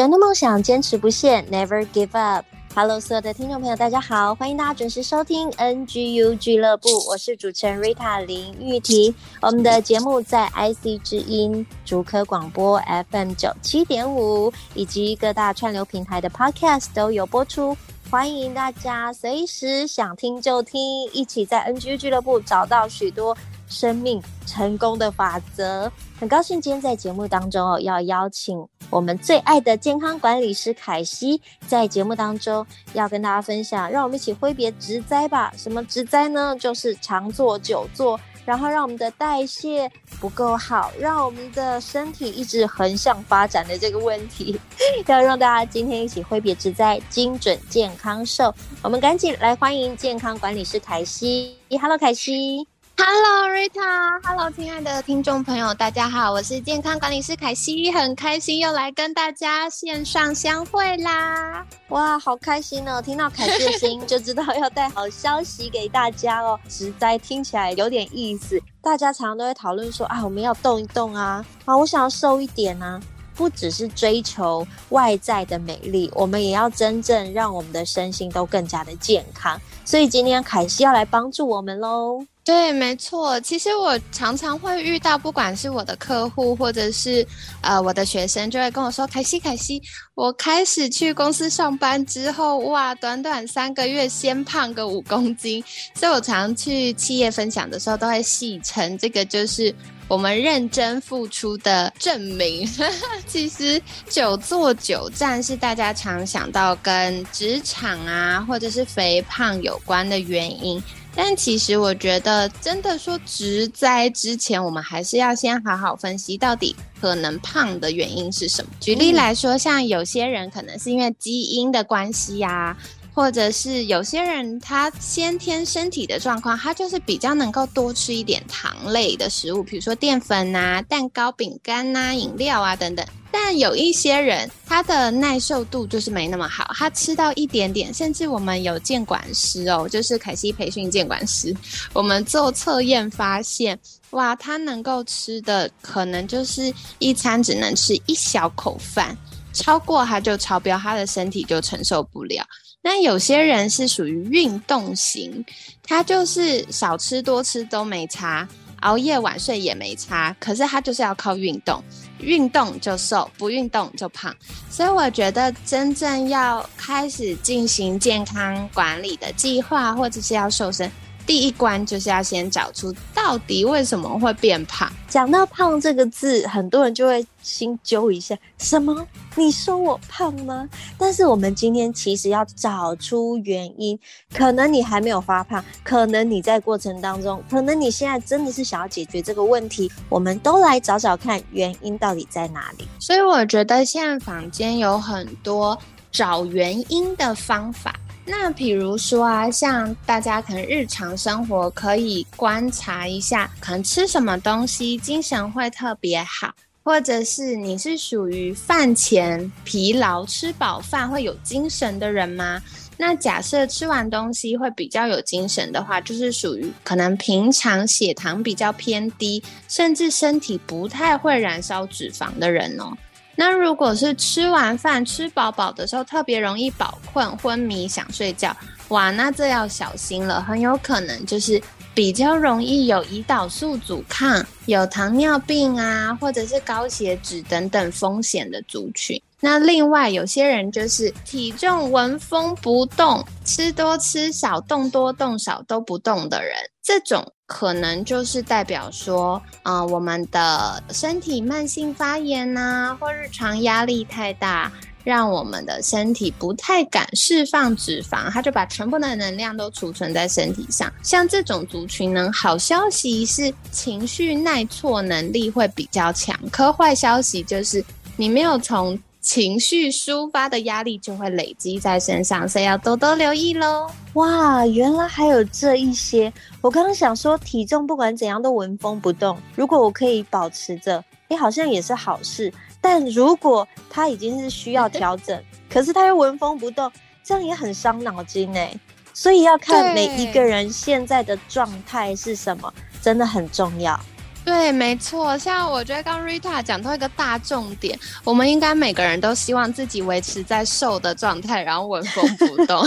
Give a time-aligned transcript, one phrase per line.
[0.00, 2.46] 转动梦想，坚持不懈，Never give up。
[2.74, 9.14] Hello，所有的听众朋友，大家好，欢迎大家准时收听 NGU 俱乐部，我是主持人 Rita 林玉婷。
[9.42, 17.76] 我们的节目在 IC 之音、竹科广播 FM 九七点五以及各大串流平台的 Podcast 都有播出，
[18.10, 20.80] 欢迎大家随时想听就听，
[21.12, 23.36] 一起在 NGU 俱乐部找到许多
[23.68, 25.92] 生命成功的法则。
[26.18, 35.52] 很高兴今天在节目当中哦，要邀请我们最爱的健康管理师凯西，在节目当中要跟大家分享，让我们一起挥别植灾吧。
[35.56, 36.56] 什么植灾呢？
[36.58, 44.60] 就是常坐久坐，然后让我们的代谢不够好，让我们的身体一直横向发展的这个问题，
[45.06, 48.52] 要让大家今天一起挥别植灾，精准健康瘦。
[48.82, 51.56] 我们赶紧来欢迎健康管理师凯西。
[51.80, 52.69] Hello，凯西。
[53.02, 61.64] Hello Rita，Hello，亲爱的听众朋友，大家好，我是健康管理师凯西，很开心又来跟大家线上相会啦！
[61.88, 63.00] 哇，好开心哦！
[63.00, 66.60] 听到凯西的声音就知道要带好消息给大家哦。
[66.68, 73.00] 实在听起来有点意思，大家常常都会讨论说啊，我们要动一动啊，啊，我想要瘦一点啊，
[73.34, 79.58] 不只是追求外在的美丽，我们也要真正让我们的身心都更加的健康。
[79.86, 82.26] 所以今天凯西要来帮助我们喽。
[82.42, 83.38] 对，没错。
[83.40, 87.24] 其实我常常会遇到，不管是我的客户，或者是
[87.60, 89.80] 呃我的学生，就会跟我说：“凯西，凯西，
[90.14, 95.62] 我开始去公司上班之后，哇，短短三个月，先胖个五公斤。”
[95.94, 99.72] 所以我常去企业分享的时候，都会戏称这个就是
[100.10, 102.68] 我们认真付出的证明。
[103.28, 110.82] 其实久坐久站是大家常想到跟职场啊，或者是肥胖有关的原因。
[111.14, 118.70] 但其实我觉得，真的说职灾之前，我们还是要先好好分析到底可能胖的原因是什么。
[118.80, 122.76] 举例来说，像有些人可能是因为基因的关系呀。
[123.12, 133.04] 或者是有些人他先天身体的状况，他就是比较能够多吃一点糖类的食物，比如说淀粉啊、蛋糕、饼干啊、饮料啊等等。
[133.32, 141.54] 但有一些人他的耐受度就是没那么好，他吃到一点点，甚至我们有监管师哦，就是凯西培训监管师，
[141.92, 143.78] 我们做测验发现，
[144.10, 149.16] 哇，他能够吃的可能就是一餐只能吃一小口饭，
[149.52, 152.44] 超过他就超标，他的身体就承受不了。
[152.82, 155.44] 那有些人是属于运动型，
[155.82, 158.48] 他就是少吃多吃都没差，
[158.80, 161.84] 熬夜晚睡也没差，可是他就是要靠运动，
[162.20, 164.34] 运动就瘦，不运动就胖。
[164.70, 170.90] 所以我觉得真正要开始进行健康管理的计划，或者是要瘦身。
[171.26, 174.90] 第一关就是要先找出到底为什么会变胖。
[175.08, 179.06] 讲到胖这个字，很多人就会心揪一下：什么？
[179.36, 180.68] 你说我胖吗？
[180.98, 183.98] 但是我们今天其实要找出原因。
[184.34, 189.90] 可能你还没有发胖，可能你在过程当中，可能你现在真的是想要解决这个问题。
[190.08, 192.88] 我们都来找找看原因到底在哪里。
[192.98, 195.78] 所以我觉得现在坊间有很多
[196.10, 197.94] 找原因的方法。
[198.30, 206.54] 那比如说啊，像大家可能日常生活可以观察一下，可能吃什么东西精神会特别好，
[206.84, 212.62] 或者是你是属于饭前疲劳，吃饱饭会有精神的人吗？
[212.96, 222.96] 那假设吃完东西会比较有精神的话，就是属于可能平常血糖比较偏低，甚至身体不太会燃烧脂肪的人哦。
[223.36, 228.54] 那如果是吃完饭吃饱饱的时候，特别容易饱困、昏迷、想睡觉，
[228.88, 231.60] 哇，那这要小心了，很有可能就是
[231.94, 239.20] 比较容易有胰岛素阻抗、有糖尿病啊，或者是高血脂等等风险的族群。
[239.40, 247.26] 那另外有些人就是体重纹风不动，吃多吃少，动多动少都不动的人，这种。
[247.46, 254.70] 可能就是代表说，嗯、我们的身体慢性发炎呐、啊，或日常压力太大，
[255.02, 260.88] 让我们的身体不太敢释放脂肪，它就把全部的能量都储存在身体上。
[261.02, 267.84] 像这种族群呢，好消息是情绪耐挫能力会比较强，可坏消息就是
[268.16, 268.96] 你没有从
[269.32, 273.88] 情绪抒发的压力就会累积在身上，所以要多多留意喽。
[274.14, 276.32] 哇，原来还有这一些！
[276.60, 282.52] 我刚刚想说，体重不管怎样都纹风不动，如果我可以保持着，诶，好像也是好事。
[282.80, 285.40] 但如果它已经是需要调整，
[285.70, 286.90] 可是它又纹风不动，
[287.22, 288.76] 这样也很伤脑筋诶。
[289.14, 294.00] 所以要看每一个人现在的状态是什么，真的很重要。
[294.44, 302.82] 对，没错，像我觉得刚 Rita 讲到一个大重点，我们应该每个人都希望自己维持在瘦的状态，然后纹风不动。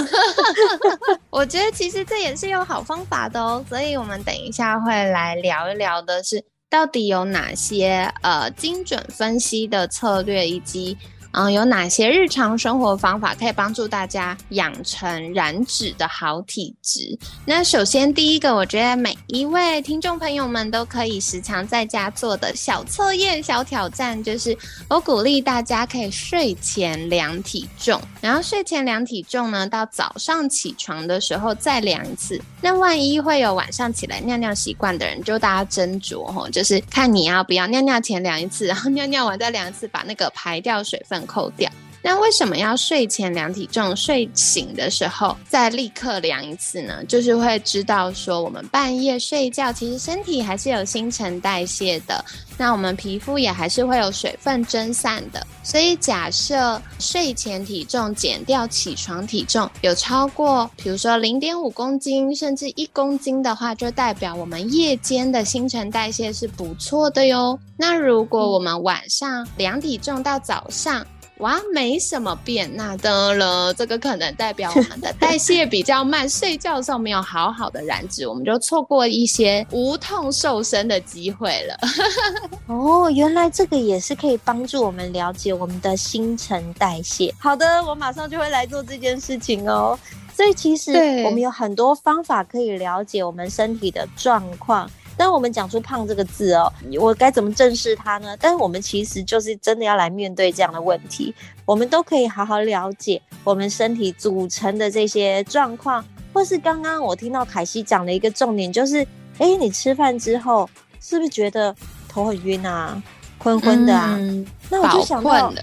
[1.30, 10.98] 我觉得其实这也是有好方法的哦，所以我们等一下会来聊一聊的是，到底有哪些呃精准分析的策略，以及。
[11.34, 17.18] 嗯，有哪些日常生活方法可以帮助大家养成燃脂的好体质？
[17.44, 24.56] 那首先第一个，我觉得每一位听众朋友们都可以时常在家做的小测验、小挑战，就是
[24.88, 32.40] 我鼓励大家可以睡前量体重，然后睡前量体重呢，到早上起床的时候再量一次。
[32.62, 41.70] 那万一会有晚上起来尿尿习惯的人，就大家斟酌哦，就是看你要不要尿尿前量一次，然后尿尿完再量一次，把那个排掉水分扣掉。
[42.06, 47.02] 那为什么要睡前量体重，睡醒的时候再立刻量一次呢？
[47.06, 52.22] 就是会知道说，我们半夜睡觉，其实身体还是有新陈代谢的，
[52.58, 55.48] 那我们皮肤也还是会有水分蒸散的。
[55.64, 67.58] 所以假设睡前体重减掉起床体重有超过，比如说零点五公斤，甚至一公斤的话，就代表我们夜间的新陈代谢是不错的哟。
[67.78, 71.06] 那如果我们晚上量体重到早上，
[71.44, 81.78] 哇，没什么变，那得了，这个可能代表我们的代谢比较慢，睡觉的时候没有好好的燃脂，我们就错过一些无痛瘦身的机会了。
[82.68, 87.36] 哦，原来这个也是可以帮助我们了解我们的新陈代谢。
[87.38, 90.00] 好的，我马上就会来做这件事情哦。
[90.34, 90.94] 所以其实
[91.26, 94.90] 我们有很多方法可以了解我们身体的状况。
[95.24, 98.36] 当我们讲出“胖”这个字哦，我该怎么正视它呢？
[98.42, 101.34] 但是我们其实就是真的要来面对这样的问题，
[101.64, 106.04] 我们都可以好好了解我们身体组成的这些状况，
[106.34, 108.98] 或是刚刚我听到凯西讲的一个重点，就是，
[109.38, 111.74] 哎，你吃饭之后是不是觉得
[112.10, 113.02] 头很晕啊，
[113.40, 114.18] 昏昏的啊？
[114.20, 115.54] 嗯、那我就想到，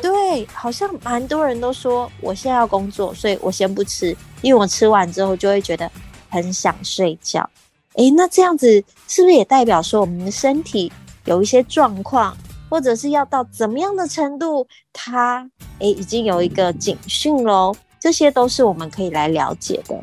[0.00, 5.90] 对，好像蛮多人都说，我现在要工作，所以我先不吃，因为我吃完之后就会觉得
[6.30, 7.46] 很想睡觉。
[7.96, 10.92] 诶，那这样子是不是也代表说我们的身体
[11.24, 12.36] 有一些状况，
[12.68, 15.48] 或者是要到怎么样的程度，它
[15.78, 17.74] 诶已经有一个警讯喽？
[17.98, 19.98] 这些都是我们可以来了解的。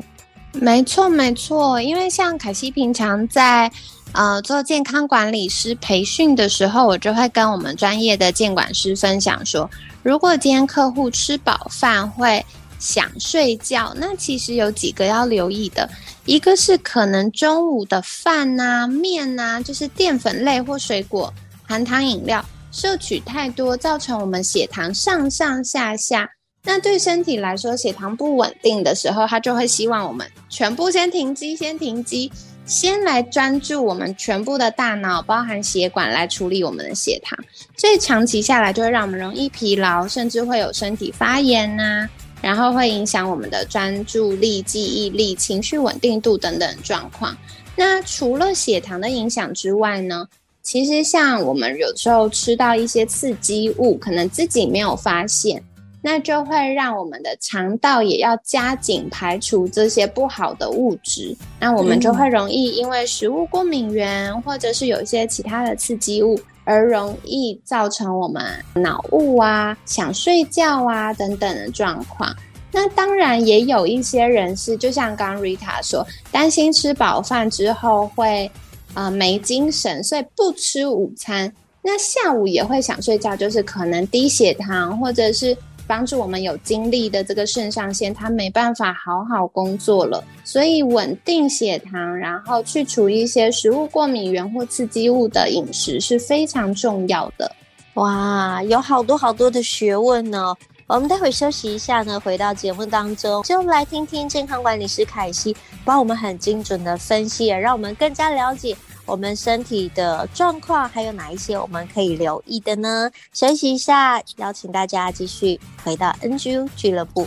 [0.52, 3.70] 没错，没错，因为像凯西平常在
[4.12, 9.68] 呃做健康管理师培训的时候，我就会跟我们专业的健管师分享说，
[10.02, 12.44] 如果今天客户吃饱饭会
[12.78, 15.88] 想睡觉，那其实有几个要留意的。
[16.26, 21.32] 一个是可能中午的饭呐、面呐，就是淀粉类或水果、
[21.66, 26.30] 含糖饮料摄取太多，造成我们血糖上上下下。
[26.62, 32.32] 那对身体来说，血糖不稳定的时候，它就会希望我们全部先停机，先停机，
[32.64, 37.38] 先来专注我们全部的大脑，包含血管来处理我们的血糖。
[37.76, 42.08] 所以长期下来，就会让我们容易疲劳，甚至会有身体发炎呐。
[42.40, 47.36] 然后会影响我们的专注力、记忆力、情绪稳定度等等状况。
[47.76, 50.28] 那除了血糖的影响之外呢，
[50.62, 55.62] 其实像我们有时候吃到一些刺激物，可能自己没有发现，
[56.04, 61.34] 那就会让我们的肠道也要加紧排除这些不好的物质。
[61.58, 66.38] 那我们就会容易因为食物过敏源，或者是有一些其他的刺激物。
[66.66, 68.42] 而容易造成我们
[68.74, 72.34] 脑雾啊、想睡觉啊等等的状况。
[72.72, 78.50] 那当然也有一些人是，就像刚 Rita 说，担心吃饱饭之后会
[78.94, 81.52] 呃没精神，所以不吃午餐。
[81.82, 85.54] 那下午也会想睡觉，就是可能低血糖或者是。
[85.86, 97.50] 帮助我们有精力的这个肾上腺，它没办法好好工作了，所以稳定血糖，然后去除一些食物过敏原或刺激物的饮食是非常重要的。
[97.94, 100.54] 哇，有好多好多的学问呢。
[100.86, 108.76] 我们待会休息一下呢，回到节目当中，就来听听健康管理师凯西帮我们很精准的分析，让我们更加了解
[109.06, 113.10] 我们身体的状况，还有哪一些我们可以留意的呢？
[113.32, 117.26] 休息一下，邀请大家继续回到 NGU 俱乐部。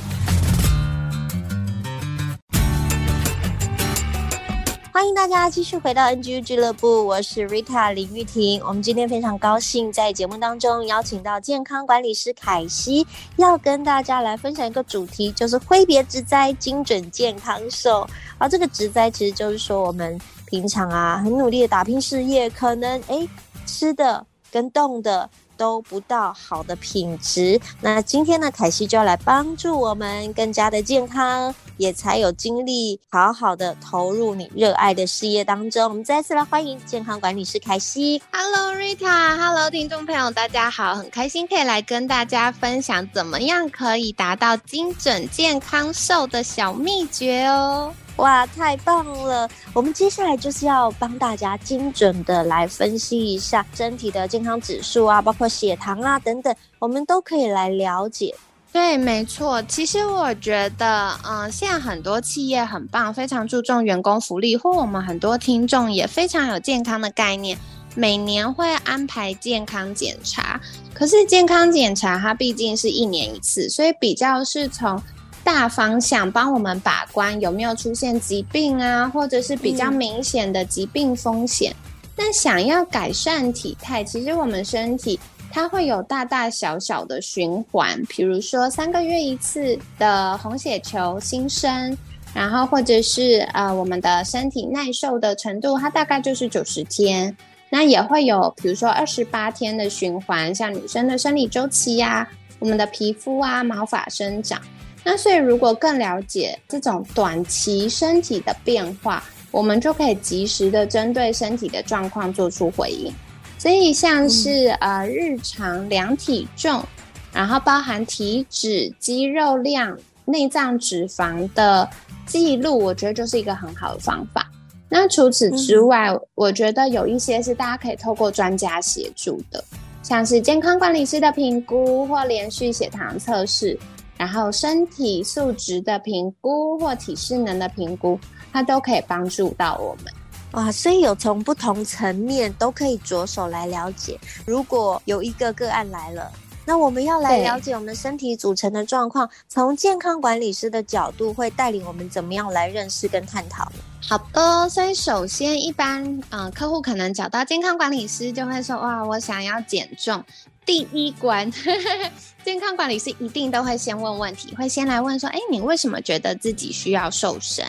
[4.97, 8.59] 欢迎大家继续回到 NGU 俱乐部，我是 Rita 林玉婷。
[8.65, 18.07] 我们今天非常高兴在节目当中邀请到健康管理师凯西，要跟大家来分享一个主题，就是挥别职灾，精准健康瘦。
[18.39, 23.29] 而这个职灾其实就是说，我们平常啊很努力的打拼事业，可能诶
[23.67, 25.29] 吃的跟动的。
[25.57, 35.83] 都不到好的品质，那今天呢，凯西就要来帮助我们更加的健康，也才有精力好好的投入你热爱的事业当中。
[35.83, 38.21] 我们再次来欢迎健康管理师凯西。
[38.31, 47.93] Hello Rita，Hello 听众朋友，大家好，很开心可以来跟大家分享怎么样可以达到精准健康瘦的小秘诀哦。
[48.17, 49.47] 哇，太棒了！
[49.73, 58.35] 我们接下来就是要帮大家精准的来分析一下身体的健康指数啊，包括血糖啊等等，我们都可以来了解。
[58.73, 59.61] 对，没错。
[59.63, 67.55] 其实我觉得，嗯、现在很多企业很棒，非常注重员工福利，或我们很多听众也非常有健康的概念，
[67.95, 70.59] 每年会安排健康检查。
[70.93, 74.99] 可是健康检查它毕竟是一年一次，所以比较是从。
[75.47, 81.73] 大方向帮我们把关有没有出现疾病啊，或者是比较明显的疾病风险。
[82.17, 85.17] 那、嗯、想要改善体态，其实我们身体
[85.49, 91.97] 它会有大大小小的循环，比如说三个月一次的红血球新生，
[92.33, 97.33] 然后或者是呃我们的身体耐受的程度，它大概就是九十天。
[97.69, 102.27] 那也会有比如说二十八天的循环，像女生的生理周期呀、啊，
[102.59, 104.61] 我们的皮肤啊毛发生长。
[105.09, 113.09] 那所以，如果更了解这种短期身体的变化，我们就可以及时的针对身体的状况做出回应。
[113.57, 116.83] 所以，像是、嗯、呃日常量体重，
[117.31, 121.89] 然后包含体脂、肌肉量、内脏脂肪的
[122.25, 124.45] 记录，我觉得就是一个很好的方法。
[124.89, 129.63] 那除此之外，嗯、我觉得有一些是大家可以透过专家协助的，
[130.03, 133.79] 像是健康管理师的评估或连续血糖测试。
[134.17, 138.19] 然后身体素质的评估或体适能的评估，
[138.51, 140.13] 它都可以帮助到我们。
[140.53, 144.19] 哇，所以有从不同层面都可以着手来了解。
[144.45, 146.31] 如果有一个个案来了，
[146.65, 153.79] 那我们要来了解我们身体组成的状况，从健康管理师的角度会带领我们怎么样来认识跟探讨呢？
[154.01, 160.23] 好的，所以首先一般，嗯、呃，客户可能找到健康管理师就会说，哇，我想要减重。
[160.67, 161.49] 第一关，
[162.43, 167.65] 健康管理师一定都会先问问题，会先来问说：“哎，你为什么觉得自己需要瘦身？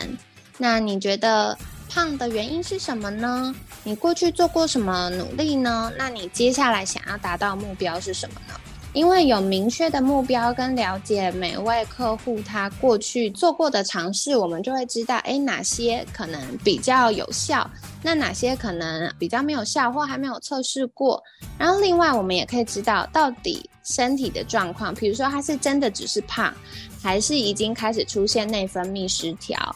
[0.57, 1.57] 那你觉得
[1.89, 3.55] 胖的原因是什么呢？
[3.83, 5.89] 你过去做过什么努力呢？
[5.97, 8.53] 那你接下来想要达到目标是什么呢？”
[8.93, 17.69] 因为有明确的目标跟了解每位客户他过去做过的尝试，我们就会知道，哎，哪些可能比较有效，
[18.01, 21.21] 那哪些可能比较没有效或还没有测试过。
[21.57, 26.53] 然后另外我们也可以知道，到底身体的状况，比如说他是真的只是胖，
[27.01, 29.75] 还是已经开始出现内分泌失调。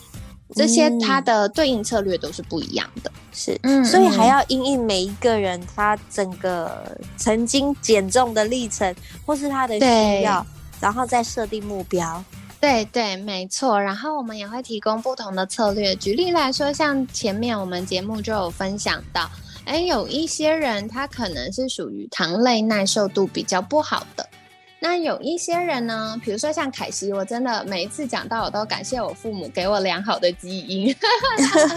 [0.55, 8.93] 这些它的对应策略都是不一样的，是，嗯，所以还要因应每一个人他整个曾经减重的历程，
[9.25, 10.45] 或是他的需要，
[10.79, 12.23] 然后再设定目标。
[12.59, 13.81] 对对，没错。
[13.81, 15.93] 然后我们也会提供不同的策略。
[15.95, 19.29] 举例来说，像前面我们节目就有分享到，
[19.65, 24.25] 哎，有一些人他可能是属于糖类耐受度比较不好的。
[24.83, 30.93] 那有一些人呢，比如说像凯西，我真的每一次讲到，我都感谢我父母给我良好的基因。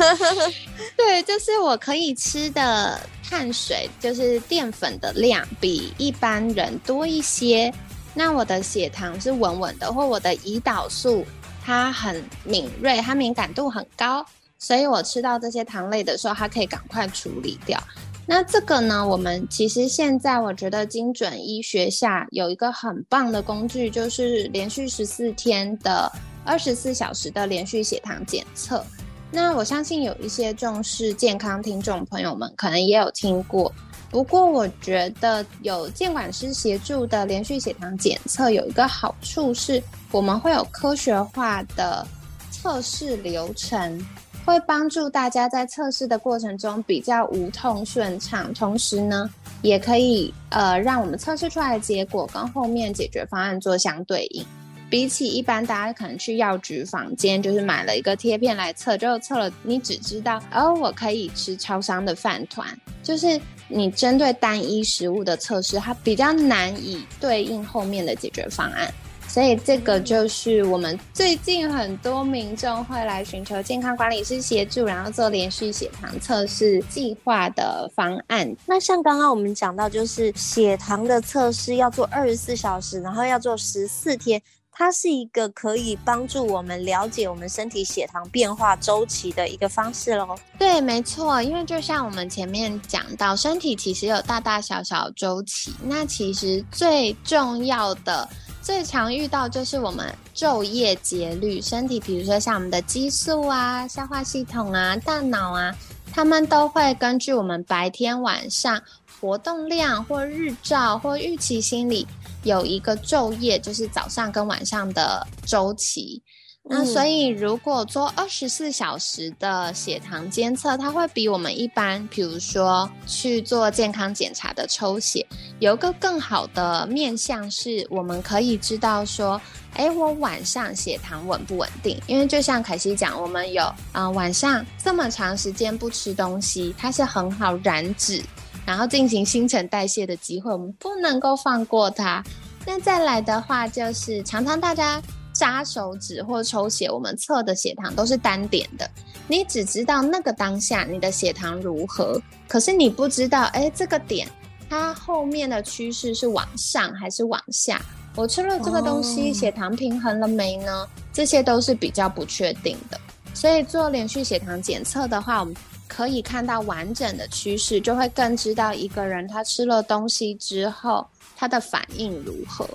[0.99, 7.73] 对，就是我可以吃的碳水，就是淀粉的量比一般人多一些。
[8.13, 11.25] 那我的血糖是稳稳的，或我的胰岛素
[11.65, 14.27] 它很敏锐，它敏感度很高，
[14.59, 17.81] 所以我吃到这些糖类的时候，它可以赶快处理掉。
[18.29, 26.11] 那这个呢，我们其实现在我觉得精准医学下有一个很棒的工具，就是连续十四天的
[26.45, 28.85] 二十四小时的连续血糖检测。
[29.31, 33.73] 那我相信有一些重视健康听众朋友们可能也有听过。
[34.11, 42.07] 不过我觉得有监管师协助的连续血糖检测有一个好处是，我们会有科学化的
[42.51, 44.05] 测试流程。
[44.47, 49.29] 会帮助大家在测试的过程中比较无痛顺畅，同时呢，
[49.61, 54.47] 也可以呃让我们测试出来的结果跟后面解决方案做相对应。
[54.89, 62.65] 比起一般大家可能去药局房间，就是买了一个贴片来测，就测了，你只知道哦，我可以吃超商的饭团，
[63.03, 68.89] 就是你针对单一食物的测试，它比较难以对应后面的解决方案。
[69.37, 78.57] 所以这个就是我们最近很多民众会来寻求健康管理师协助，然后做连续血糖测试计划的方案。
[78.65, 84.41] 那像刚刚我们讲到，就是血糖的测试要做二十四小时，然后要做十四天。
[84.79, 90.37] 它是一个可以帮助我们了解我们身体血糖变化周期的一个方式喽。
[90.59, 95.73] 对，没错，因为就像我们前面讲到，身体其实有大大小小周期。
[95.83, 98.29] 那其实最重要的、
[98.67, 101.63] 最常遇到就是我们昼夜节律。
[101.63, 105.73] 身体，比如说像我们的激素啊、消化系统啊、大脑啊，
[106.13, 108.83] 它们都会根据我们白天晚上
[109.21, 112.09] 活动量或日照或预期心理。
[112.43, 116.21] 有一个昼夜，就是早上跟晚上的周期。
[116.69, 125.25] 那所以，如果做二十四小时的血糖监测，它会比我们一般，比如说去做健康检查的抽血，
[125.61, 129.41] 有一个更好的面向，是我们可以知道说，
[129.75, 132.01] 哎，我晚上血糖稳不稳定？
[132.09, 138.21] 因为就像凯西讲，我们有啊、呃、晚上这么长时间不吃东西，它是很好燃脂。
[138.67, 142.21] 然后进行新陈代谢的机会，我们不能够放过它。
[142.67, 145.01] 那再来的话，就是常常大家
[145.37, 148.91] 扎手指或抽血，我们测的血糖都是单点的，
[149.29, 154.29] 你只知道那个当下你的血糖如何，可是你不知道，哎，这个点
[154.69, 157.81] 它后面的趋势是往上还是往下？
[158.15, 160.89] 我吃了这个东西，血糖平衡了没呢？
[161.13, 162.99] 这些都是比较不确定的。
[163.35, 165.55] 所以做连续血糖检测的话，我们。
[165.89, 172.69] 可以看到完整的趋势，就会更知道一个人他吃了东西之后，他的反应如何。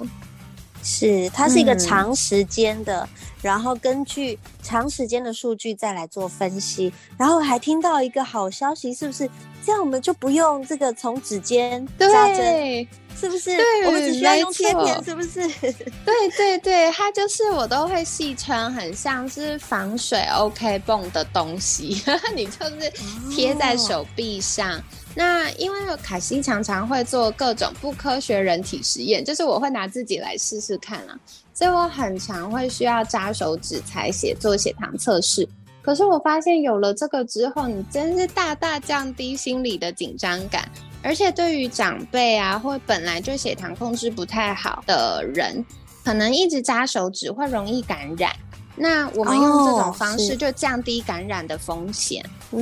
[0.83, 3.09] 是，它是一个长时间的，嗯、
[3.41, 6.91] 然后根据长时间的数据再来做分析。
[7.17, 9.29] 然后还听到一个好消息，是不是？
[9.63, 13.55] 这样我们就不用这个从指尖扎针，是不是？
[13.55, 15.47] 对，我们只需要用贴片，是不是？
[16.03, 22.01] 对对对，它就是我都会戏称很像是防水 OK 泵的东西，
[22.35, 22.91] 你就是
[23.29, 24.77] 贴在手臂上。
[24.77, 24.83] 哦
[25.13, 31.19] 那因为凯西常常会做各种不科学人体实验，就是我会拿自己来试试看啊，
[31.53, 35.47] 所以我很常会需要扎手指采血做血糖测试。
[35.81, 40.69] 可是我发现有了这个之后，你真是大大降低心理的紧张感，
[41.01, 45.65] 而且对于长辈啊或本来就血糖控制不太好的人，
[46.05, 48.31] 可能一直扎手指会容易感染。
[48.75, 52.23] 那我们用这种方式就降低感染的风险。
[52.51, 52.59] 哦、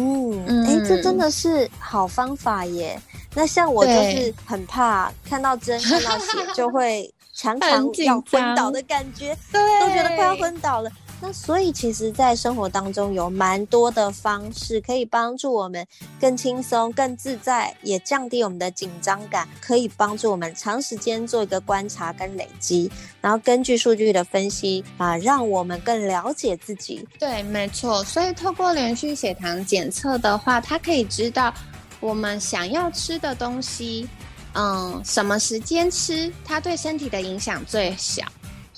[0.47, 2.99] 嗯，哎、欸，这真的是好方法耶。
[3.33, 10.89] 那像我就是很怕看到针、看到血就会 常常要昏倒的感觉，对，都觉得快要昏倒了。
[11.21, 15.85] 那所以，其实，在生活当中有蛮多的方式可以帮助我们
[16.19, 27.05] 更轻松、更自在，也降低我们的紧张感，可以帮助我们长时间做一个观察跟累积，然后根据数据的分析啊，让我们更了解自己。
[27.19, 28.01] 对，没错。
[28.05, 31.53] 所以，透过连续血糖检测的话，它可以知道
[31.99, 34.07] 我们想要吃的东西，
[34.53, 38.23] 嗯，什么时间吃，它对身体的影响最小。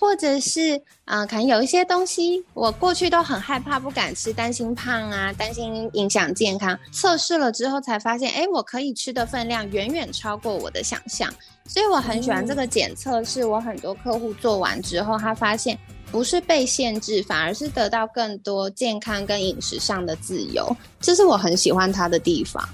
[0.02, 6.76] 或者是，啊、呃，可能有一些东西我过去都很害怕，不敢吃，担心胖啊，担心影响健康。
[6.92, 11.32] 测试了之后才发现，哎，我可以吃的分量远远超过我的想象。
[11.68, 15.78] 所以我很喜欢这个检测，是我很多客户做完之后，他发现
[16.12, 20.76] 不是被限制，反而是得到更多健康跟饮食上的自由。
[21.00, 22.68] 这是我很喜欢它的地方。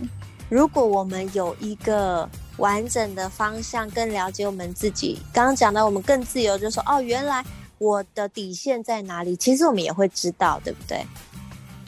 [0.47, 2.27] 如果我们有一个。
[2.57, 5.19] 完整的方向，更了解我们自己。
[5.33, 7.43] 刚刚讲到，我们更自由，就说哦，原来
[7.77, 9.35] 我的底线在哪里？
[9.35, 11.05] 其实我们也会知道，对不对？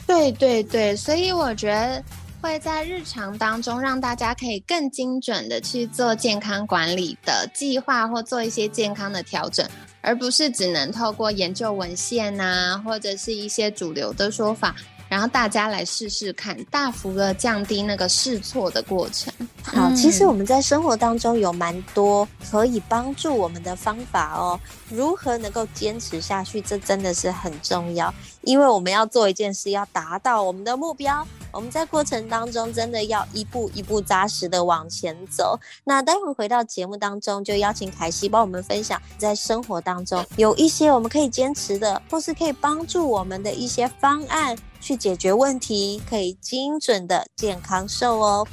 [0.06, 2.02] 对对对，所以我觉得
[2.40, 9.68] 会在日常当中让大家可以更精准的去做健康管理的计划，或做一些健康的调整，
[10.00, 14.74] 而不是只能透过研究文献啊，或者是一些主流的说法。
[15.10, 19.30] 然后大家来试试看，大幅的降低那个试错的过程。
[19.64, 24.58] 好，其实我们在生活当中有蛮多可以帮助我们的方法哦。
[24.88, 28.14] 如何能够坚持下去，这真的是很重要。
[28.42, 35.58] 因为我们要做一件事，要达到我们的目标，我们在过程当中真的要一步一步扎实的往前走。
[35.84, 44.56] 那待会回到节目当中，就邀请凯西帮我们分享，在生活当中有一些我们可以坚持的，或是可以帮助我们的一些方案。
[44.82, 48.48] 去解决问题，可以精准的健康瘦哦。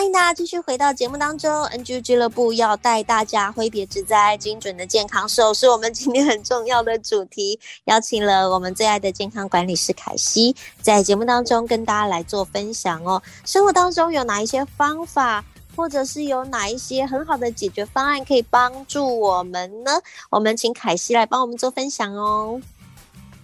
[0.00, 7.60] 欢迎大家继续回到节目当中，NG 俱乐部要带大家挥别之灾，精准的健康瘦，是我们今天很重要的主题。
[7.84, 13.22] 邀请了我们最爱的健康管理师凯西，在节目当中跟大家来做分享哦。
[13.44, 15.44] 生活当中有哪一些方法，
[15.76, 20.00] 或者是有哪一些很好的解决方案可以帮助我们呢？
[20.30, 22.58] 我们请凯西来帮我们做分享哦。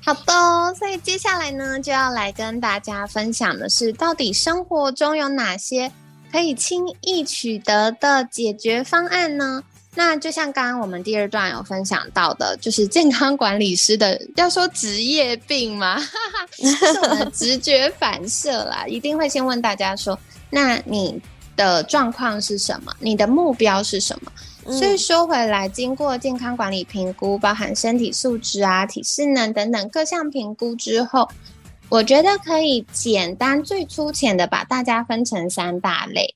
[0.02, 5.92] 好的，所以接下来呢，就要来跟大家分享的是，到底生活中有哪些
[6.30, 9.62] 可以轻易取得的解决方案呢？
[9.94, 20.18] 那就像刚刚我们第二段有分享到的，就是健康管理师的，要说职业病嘛，哈哈，是我们的直觉反射啦， 一定会先问大家说，
[20.50, 21.18] 那你
[21.56, 22.92] 的状况是什么？
[23.00, 24.30] 你的目标是什么？
[24.70, 31.26] 所以说回来，经过健康管理评估，包含身体素质啊、体适能等等各项评估之后，
[31.88, 36.34] 我觉得可以简单最粗浅的把大家分成三大类。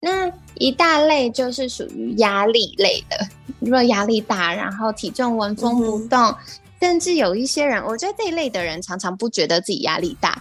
[0.00, 3.28] 那一大类就是属于压力类的，
[3.60, 6.36] 如果压力大，然后体重纹风不动，嗯、
[6.80, 10.40] 甚至有一些人，我觉得这一类的人常常不觉得自己压力大，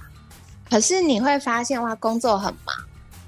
[0.70, 2.76] 可是你会发现哇，工作很忙，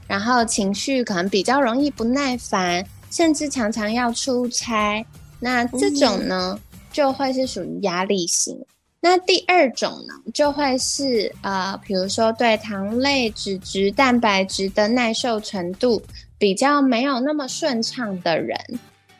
[0.08, 2.86] 然后情绪可能比较容易不耐烦。
[3.12, 5.04] 甚至常常要出差，
[5.39, 8.56] 那这种呢，嗯、就会是属于压力型。
[9.02, 16.02] 那第二种呢，就会是呃，比如说对糖类、脂质、蛋白质的耐受程度
[16.38, 18.60] 比较没有那么顺畅的人。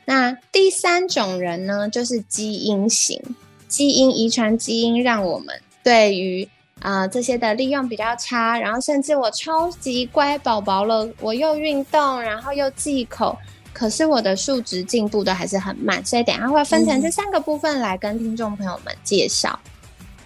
[0.04, 3.22] 那第三种人呢，就是基因型，
[3.68, 6.44] 基因遗传基因让我们对于
[6.82, 13.38] 啊、呃、这些的利用比较差，然后甚至我超级乖宝宝了，我又运动，然后又忌口。
[13.80, 19.58] 可是我的数值进步的还是很慢，所以等一下会分成这三个部分来跟听众朋友们介绍。
[19.64, 19.72] 嗯。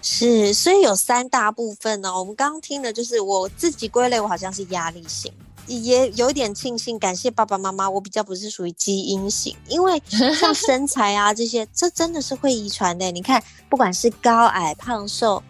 [0.02, 2.12] 是，所以有三大部分呢。
[2.18, 5.32] 我们刚刚听的就是我自己归类，我好像是压力型，
[5.68, 10.02] 也有点庆幸，感谢爸爸妈妈，我比较不是属于基因型，因为
[10.38, 13.10] 像 身材啊这些，这真的是会遗传的。
[13.12, 13.40] 你看，
[13.70, 15.40] 不管是高矮胖瘦，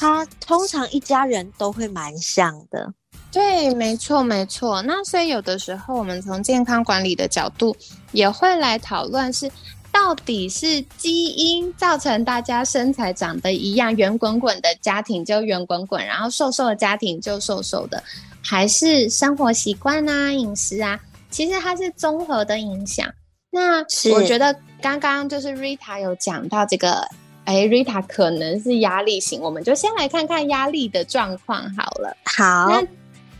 [0.00, 2.92] 他通常一家人都会蛮像的。
[3.32, 4.82] 对，没错，没错。
[4.82, 7.74] 那所以有的时候，我们从健康管理的角度，
[8.12, 9.50] 也会来讨论是，
[9.90, 18.02] 到底是基因造成大家身材长得一样，圆滚滚的家庭就圆滚滚，然后瘦瘦的家庭就瘦瘦的，
[18.42, 23.10] 还是生活习惯啊、饮食啊，其实它是综合的影响。
[23.50, 23.78] 那
[24.12, 27.06] 我觉得刚刚就是 Rita 有讲到这个，
[27.44, 32.14] 哎，Rita 可能是压力型，我们就先来看看压力的状况好了。
[32.24, 32.82] 好。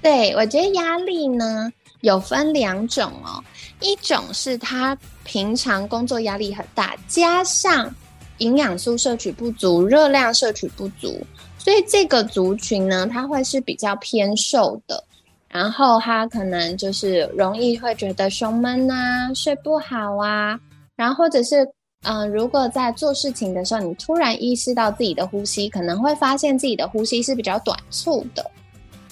[0.03, 3.43] 对，我觉得压力呢有分两种哦，
[3.81, 7.95] 一种是他平常工作压力很大，加上
[8.39, 11.25] 营养素摄取不足、热量摄取不足，
[11.57, 15.05] 所以这个族群呢，他会是比较偏瘦的，
[15.49, 20.59] 然后他可能就是容易会觉得胸闷啊、睡不好啊，
[20.97, 21.67] 然后或者是
[22.05, 28.45] 嗯、如果在做事情的时候，你突然意识到自己的呼吸，可能会发现自己的呼吸是比较短促的。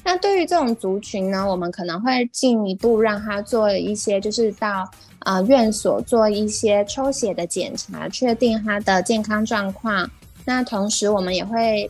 [0.03, 4.89] 那对于这种族群呢，我们可能会进一步让他做一些，就是到
[5.21, 10.11] 啊、院所做一些抽血的检查，确定他的健康状况。
[10.47, 11.89] 那同时，我们也会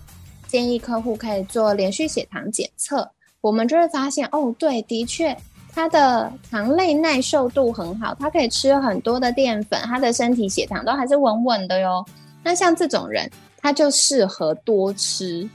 [0.48, 3.08] 建议客户可以做连续血糖检测，
[3.40, 5.34] 我们就会发现，哦，对，的确，
[5.72, 12.04] 他的糖类耐受度很好，他可以吃很多的淀粉，他的身体血糖都还是稳稳的哟。
[12.42, 15.48] 那像这种人，他就适合多吃。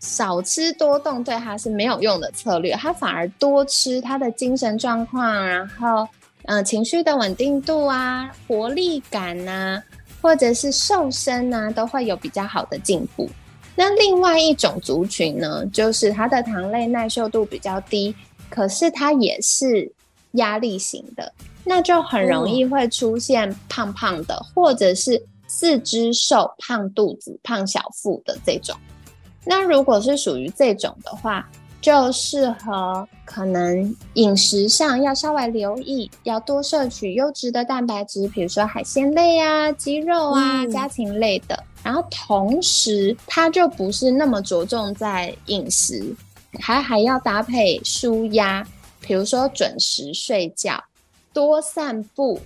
[0.00, 6.08] 少吃多动对他是没有用的策略，他反而多吃，他的精神状况，然后
[6.44, 9.82] 嗯、呃、情绪的稳定度啊、活力感呐、啊，
[10.22, 13.28] 或者是瘦身呐、啊，都会有比较好的进步。
[13.76, 18.14] 那另外一种族群呢，就是他的糖类耐受度比较低，
[18.48, 19.90] 可是他也是
[20.32, 21.32] 压力型的，
[21.62, 28.74] 那就很容易会出现胖胖的，或者是四肢瘦、胖肚子、胖小腹的这种。
[29.44, 31.48] 那如果是属于这种的话，
[31.80, 41.64] 就适合可能饮食上要稍微留意，要多摄取优质的蛋白质，比如说海鲜类啊、鸡肉啊、家禽类的。
[41.82, 46.14] 然后同时，它就不是那么着重在饮食，
[46.60, 48.62] 还还要搭配舒压，
[49.00, 50.78] 比如说准时睡觉、
[51.32, 52.38] 多散步、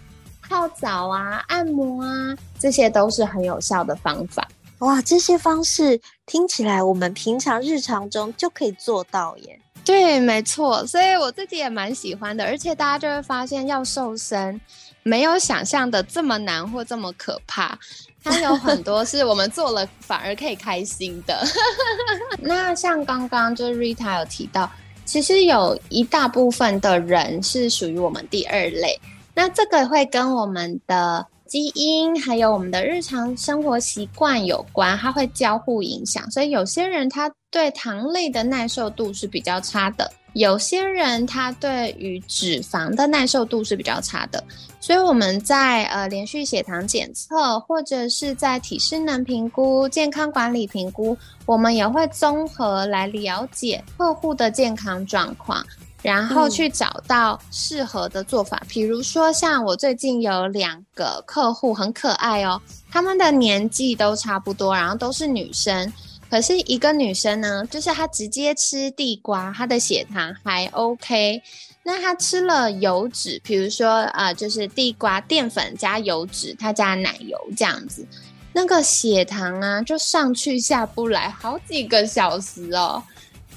[0.48, 4.46] 泡澡啊、按摩啊，这些都是很有效的方法。
[4.78, 9.60] 哇，这些方式听起来我们平常日常中就可以做到耶。
[9.84, 12.44] 对，没错，所以我自己也蛮喜欢的。
[12.44, 14.58] 而且大家就会发现，要瘦身
[15.02, 17.78] 没有想象的这么难或这么可怕。
[18.22, 21.46] 它有很多是我们做了反而可以开心的。
[22.40, 24.70] 那像刚刚就是 Rita 有提到
[25.04, 28.98] 其实有一大部分的人是属于我们第二类。
[29.34, 36.30] 那这个会跟我们的基因还有我们的日常生活习惯有关，它会交互影响。
[36.30, 40.10] 所以有些人他对糖类的耐受度是比较差的。
[40.32, 44.42] 有些人他对于脂肪的耐受度是比较差的，
[44.80, 55.64] 所以我们在呃连续血糖检测或者是在体适能评估、健康管理评估，我们也会综合来了解客户的健康状况，
[56.04, 58.58] 然后去找到适合的做法。
[58.60, 65.90] 嗯、比如说，像我最近有两个客户很可爱哦，他们的年纪都差不多，然后都是女生。
[66.28, 71.40] 可是一个女生呢，就是她直接吃地瓜，她的血糖还 OK。
[71.82, 78.06] 那她吃了油脂，比如说啊、呃，就是地瓜淀粉加油脂，她加奶油这样子，
[78.52, 83.02] 那个血糖啊就上去下不来，好几个小时哦。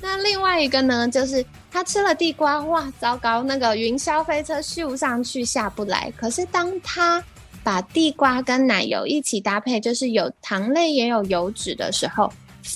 [0.01, 6.11] 那另外一个呢，就是他吃了地瓜，哇，糟糕，那个云霄飞车咻上去下不来。
[6.17, 7.23] 可是当他
[7.63, 12.31] 把地瓜跟奶油一起搭配，就是有糖类也有油脂的时候。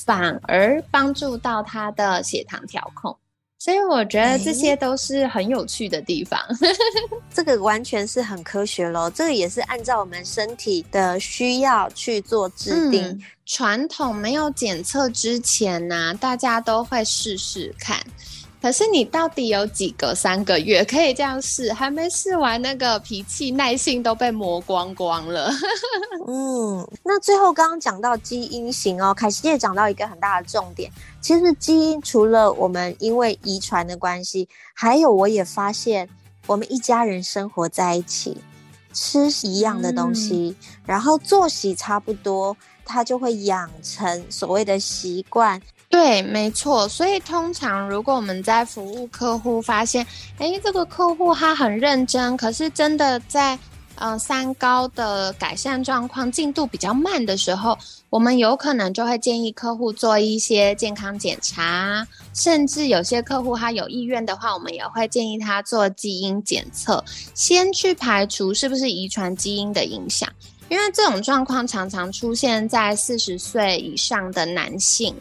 [0.06, 3.14] 反而帮助到他的血糖调控，
[3.64, 6.40] 所以我觉得这些都是很有趣的地方。
[6.40, 6.74] 欸、
[7.32, 13.04] 这个完全是很科学咯，这个也是按照我们身体的需要去做制定。
[13.04, 18.00] 嗯、传统没有检测之前呢、啊，大家都会试试看。
[18.62, 21.74] 可是你到底有几个三个月可以这样试？
[21.74, 25.52] 还没试完，那个脾气耐性都被磨光光了。
[26.28, 30.92] 嗯，那最后刚刚讲到基因型哦，凯西也讲到一个很大的重点。
[31.20, 36.08] 其实基因除了我们因为遗传的关系，还有我也发现，
[36.46, 38.38] 我们一家人生活在一起，
[38.94, 45.60] 吃一样的东西，嗯、然后作息差不多，他就会养成所谓的习惯。
[45.92, 46.88] 对，没错。
[46.88, 53.60] 所以通常如果我们在服务客户，发现，诶，这个客户他很认真，可是真的在，
[53.96, 57.78] 呃，三高的改善状况进度比较慢的时候，
[58.10, 67.04] 我们有可能就会建议客户做一些健康检查，甚至有些客户他有意愿的话，我们也会建议他做基因检测，
[67.36, 70.28] 先去排除是不是遗传基因的影响，
[70.70, 75.14] 因为这种状况常常出现在四十岁以上的男性。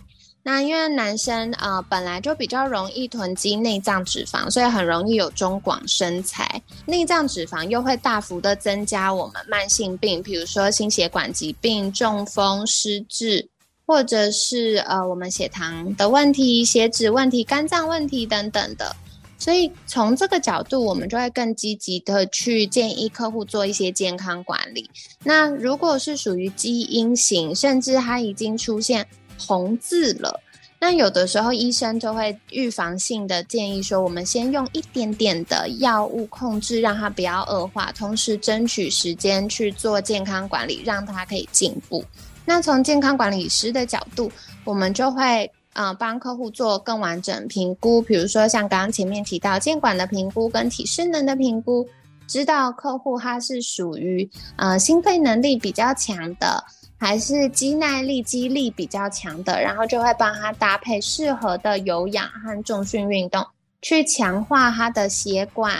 [0.43, 6.63] 那因为男生呃本来就比较容易囤积内脏脂肪，所以很容易有中广身材。
[6.87, 13.47] 内脏脂肪又会大幅的增加我们慢性病，比如说心血管疾病、中风、失智，
[13.85, 18.97] 或者是呃我们血糖的问题、血脂问题、肝脏问题等等的。
[19.39, 24.91] 所以从这个角度，我们就会更积极的去建议客户做一些健康管理。
[25.23, 29.07] 那如果是属于基因型，甚至他已经出现。
[29.47, 30.41] 红字了，
[30.79, 42.05] 那有的时候医生就会预防性的建议说，我们先用一点点的药物控制，让它不要恶化，同时争取时间去做健康管理，让它可以进步。
[42.45, 44.31] 那从健康管理师的角度，
[44.65, 51.87] 我们就会呃帮客户做更完整评估，比如说像刚刚前面提到健管的评估跟体适能的评估，
[52.27, 56.65] 知道客户他是属于呃心肺能力比较强的。
[57.01, 63.43] 还是肌耐力、肌力比较强的，然后就会帮他搭配适合的有氧和重训运动，
[63.81, 65.75] 去强化他的血管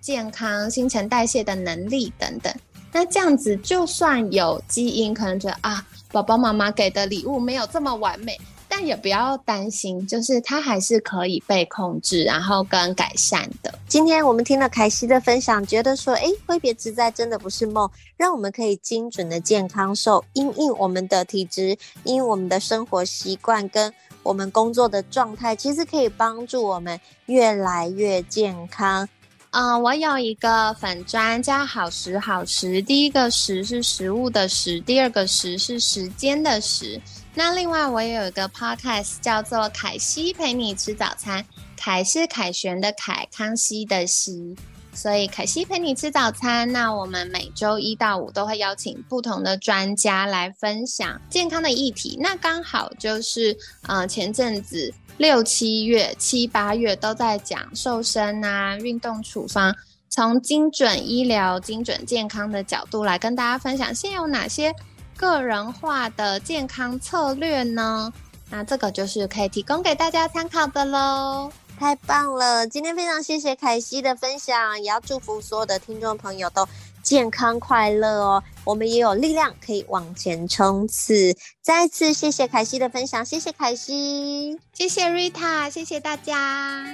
[0.00, 2.52] 健康、新陈代谢的能力等等。
[2.90, 8.36] 那这样子，就算有基因，可能觉得啊，宝宝妈妈给的礼物没有这么完美。
[8.76, 13.72] 但也不要担心，就是它还是可以被控制，然后跟改善的。
[13.86, 29.08] 今天我们听了凯西的分享，觉得说，哎，挥别之灾真的不是梦，让我们可以精准的健康瘦，因应我们的体质，因应我们的生活习惯跟我们工作的状态，其实可以帮助我们越来越健康。
[29.52, 37.00] 嗯、呃，我有一个粉专叫好时好时，第一个时是食物的时，第二个时是时间的时。
[37.36, 41.44] 那另外我也有一个 podcast 叫做凯西陪你吃早餐，
[41.76, 44.56] 凯是凯旋的凯，康熙的熙，
[44.92, 46.70] 所以凯西陪你吃早餐。
[46.70, 52.16] 那我们每周一到五都会邀请不同的专家来分享健康的议题。
[52.20, 53.56] 那刚好就是
[53.88, 59.74] 呃前阵子六七月、七八月都在讲瘦身啊、运动处方，
[60.08, 64.72] 从精准医疗、精准健康的角度来跟大家分享，现有哪些
[65.16, 68.12] 个人化的健康策略呢？
[68.50, 71.50] 那这个就是可以提供给大家参考的喽。
[71.76, 72.64] 太棒了！
[72.68, 76.68] 今天非常谢谢凯西的分享，也要祝福所有的听众朋友都
[77.02, 81.36] 健康快乐哦，我们也有力量可以往前冲刺。
[81.60, 86.86] 再次谢谢凯西的分享，谢谢凯西，谢谢 Rita，谢谢大家。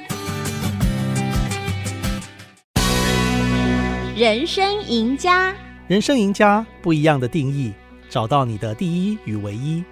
[4.17, 5.55] 人生赢家，
[5.89, 7.75] 人生赢家不一样的定义，
[8.11, 9.83] 找到你的第一与唯一。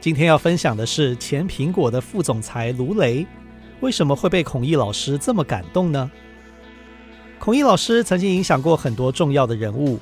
[0.00, 3.24] 今天要分享的是前苹果的副总裁卢雷，
[3.80, 6.10] 为什么会被孔毅老师这么感动呢？
[7.38, 10.00] 孔毅老师曾经影响过很多重要的人物，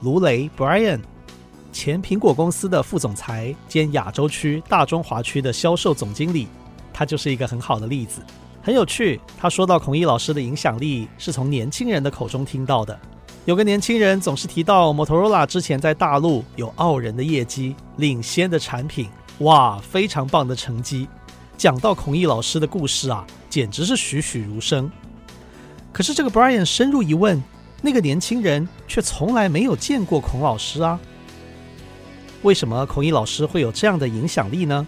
[0.00, 1.00] 卢雷 Brian，
[1.70, 6.48] 前苹果公司的副总裁兼亚洲区、大中华区的销售总经理，
[6.92, 8.22] 他就是一个很好的例子。
[8.62, 12.98] 很有趣，他说到孔毅老师的影响力是从年轻人的口中听到的。
[13.44, 19.08] 有个年轻人总是提到 Motorola 之前在大陆有傲人的业绩、领先的产品。
[19.38, 21.08] 哇，非常棒的成绩！
[21.56, 24.88] 讲到孔毅老师的故事啊，简直是栩栩如生。
[25.92, 27.42] 可是这个 Brian 深入一问，
[27.80, 31.00] 那个年轻人却从来没有见过孔老师啊。
[32.42, 34.86] 为什么孔毅老师会有这样的影响力呢？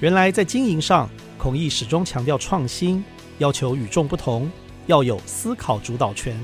[0.00, 3.02] 原来在经营上，孔毅始终强调创新，
[3.38, 4.50] 要求与众不同，
[4.86, 6.38] 要有思考主导权。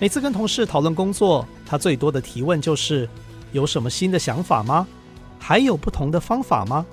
[0.00, 3.06] 每次跟同事讨论工作，他最多的提问就是：
[3.52, 4.88] 有什么新的想法吗？
[5.38, 6.86] 还有不同的方法吗？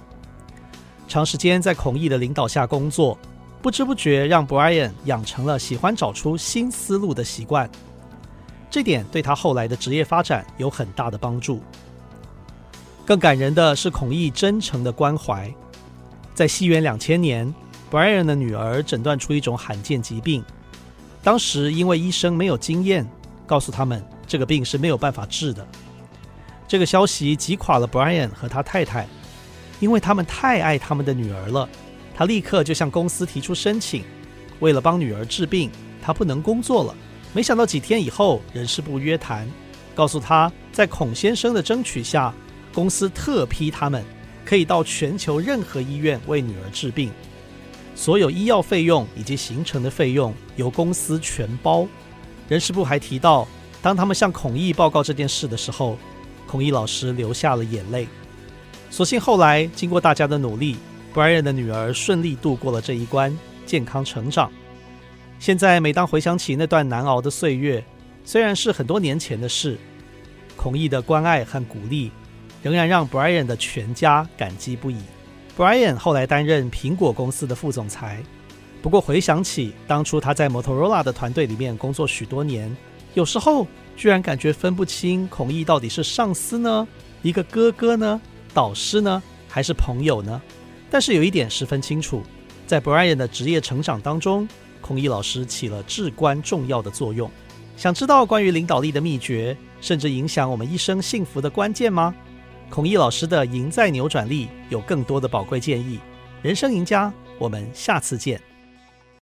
[1.08, 3.18] 长时间在孔毅的领导下工作，
[3.62, 7.70] 不知不觉让 Brian 养成了喜欢找出新思路的习惯。
[8.70, 11.62] 这点对他后来的职业发展有很大的帮助。
[13.06, 15.50] 更感人的是孔毅真诚的关怀。
[16.36, 17.56] 在西元两千年
[17.90, 20.44] ，Brian 的女儿诊断出一种罕见疾病，
[21.28, 23.06] 当时因为医生没有经验，
[23.46, 25.68] 告诉他们这个病是没有办法治的。
[26.70, 29.06] 这个消息击垮了 Brian 和他太太，
[29.82, 31.68] 因为他们太爱他们的女儿了。
[32.16, 34.06] 他立刻就向公司提出申请，
[34.62, 35.70] 为了帮女儿治病，
[36.02, 36.96] 他不能工作了。
[37.34, 39.46] 没想到几天以后，人事部约谈，
[39.94, 42.34] 告诉他在孔先生的争取下，
[42.74, 44.02] 公司特批他们
[44.46, 47.12] 可以到全球任何医院为女儿治病，
[47.98, 51.88] 所有医药费用以及行程的费用由公司全包。
[52.48, 53.48] 人事部还提到，
[53.82, 55.98] 当他们向孔毅报告这件事的时候，
[56.46, 58.08] 孔毅老师流下了眼泪。
[58.92, 60.78] 所幸后来经过大家的努力
[61.12, 64.52] ，Brian 的女儿顺利度过了这一关，健康成长。
[65.40, 67.84] 现在每当回想起那段难熬的岁月，
[68.24, 69.76] 虽然是很多年前的事，
[70.56, 72.12] 孔毅的关爱和鼓励，
[72.62, 74.98] 仍然让 Brian 的全家感激不已。
[75.58, 78.22] Brian 后来担任苹果公司的副总裁，
[78.82, 82.76] 不过回想起当初他在 Motorola 的团队里面工作许多年，
[83.14, 83.68] 有时候。
[83.98, 86.88] 居然感觉分不清孔毅到底是上司呢，
[87.24, 88.22] 一个哥哥呢，
[88.54, 90.40] 导师呢，还是朋友呢？
[90.92, 92.22] 但是有一点十分清楚，
[92.68, 94.48] 在 Brian 的职业成长当中，
[94.82, 97.28] 孔毅老师起了至关重要的作用。
[97.76, 102.14] 想知道关于领导力的秘诀，甚至影响我们一生幸福的关键吗？
[102.70, 106.00] 孔毅老师的赢在扭转力有更多的宝贵建议。
[106.42, 108.40] 人生赢家，我们下次见。